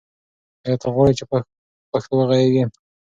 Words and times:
آیا 0.65 0.75
ته 0.81 0.87
غواړې 0.93 1.13
چې 1.19 1.23
په 1.29 1.37
پښتو 1.91 2.13
وغږېږې؟ 2.17 2.63